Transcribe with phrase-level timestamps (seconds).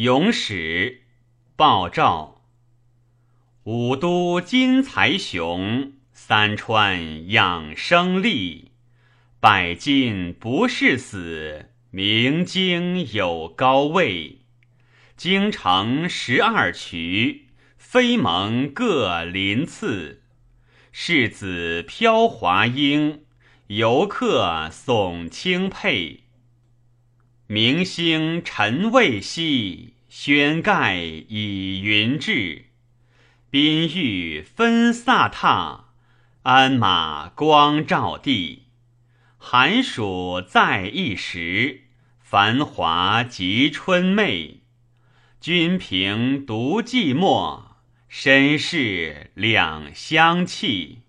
[0.00, 1.02] 咏史
[1.56, 2.40] 鲍照。
[3.64, 8.70] 五都金财雄，三川养生利。
[9.40, 14.38] 百金不是死，明经有高位。
[15.18, 20.22] 京城十二渠，非蒙各鳞次。
[20.90, 23.24] 世子飘华英，
[23.66, 26.20] 游客耸清佩。
[27.52, 32.66] 明星晨未夕，轩盖以云至。
[33.50, 35.86] 宾玉分飒沓，
[36.42, 38.66] 鞍马光照地。
[39.36, 41.86] 寒暑在一时，
[42.20, 44.60] 繁华即春媚。
[45.40, 47.62] 君平独寂寞，
[48.06, 51.00] 身世两相弃。